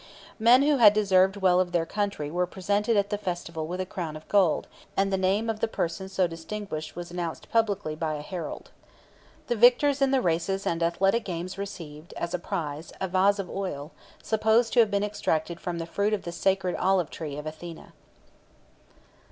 [0.39, 3.85] Men who had deserved well of their country were presented at the festival with a
[3.85, 4.65] crown of gold,
[4.97, 8.71] and the name of the person so distinguished was announced publicly by a herald.
[9.45, 13.47] The victors in the races and athletic games received, as a prize, a vase of
[13.47, 13.91] oil,
[14.23, 17.91] supposed to have been extracted from the fruit of the sacred olive tree of Athene.